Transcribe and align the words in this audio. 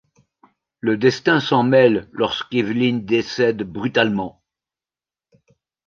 Le 0.79 0.97
destin 0.97 1.39
s'en 1.39 1.61
mêle 1.61 2.09
lorsqu'Evelyn 2.11 3.01
décède 3.05 3.61
brutalement. 3.61 4.41